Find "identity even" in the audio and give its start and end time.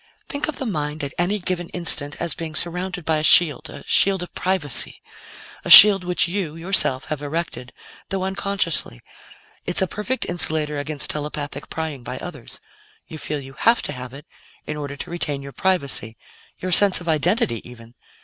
17.07-17.93